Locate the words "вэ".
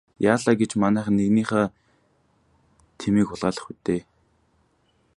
3.67-3.73